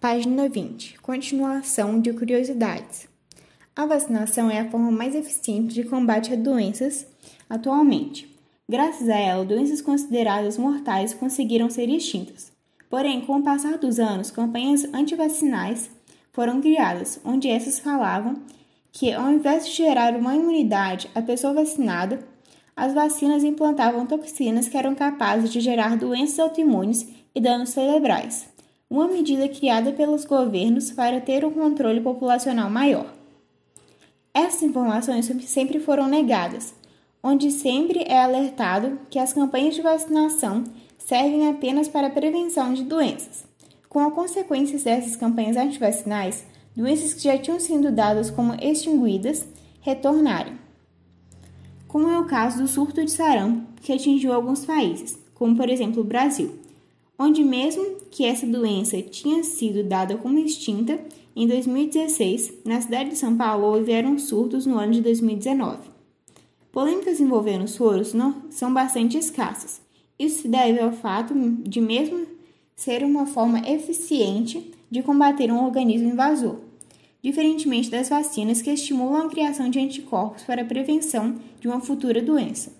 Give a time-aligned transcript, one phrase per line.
[0.00, 0.98] Página 20.
[1.02, 3.06] Continuação de curiosidades.
[3.76, 7.06] A vacinação é a forma mais eficiente de combate a doenças
[7.50, 8.34] atualmente.
[8.66, 12.50] Graças a ela, doenças consideradas mortais conseguiram ser extintas.
[12.88, 15.90] Porém, com o passar dos anos, campanhas antivacinais
[16.32, 18.40] foram criadas, onde essas falavam
[18.90, 22.26] que, ao invés de gerar uma imunidade à pessoa vacinada,
[22.74, 28.48] as vacinas implantavam toxinas que eram capazes de gerar doenças autoimunes e danos cerebrais,
[28.90, 33.06] uma medida criada pelos governos para ter um controle populacional maior.
[34.34, 36.74] Essas informações sempre foram negadas,
[37.22, 40.64] onde sempre é alertado que as campanhas de vacinação
[40.98, 43.44] servem apenas para a prevenção de doenças.
[43.88, 49.46] Com as consequências dessas campanhas antivacinais, doenças que já tinham sido dadas como extinguidas
[49.80, 50.54] retornaram.
[51.86, 56.02] Como é o caso do surto de sarampo, que atingiu alguns países, como por exemplo
[56.02, 56.58] o Brasil,
[57.22, 60.98] onde, mesmo que essa doença tinha sido dada como extinta,
[61.36, 65.90] em 2016, na cidade de São Paulo, houveram surtos no ano de 2019.
[66.72, 69.82] Polêmicas envolvendo soros não são bastante escassas.
[70.18, 72.26] Isso se deve ao fato de mesmo
[72.74, 76.56] ser uma forma eficiente de combater um organismo invasor,
[77.22, 82.22] diferentemente das vacinas que estimulam a criação de anticorpos para a prevenção de uma futura
[82.22, 82.79] doença.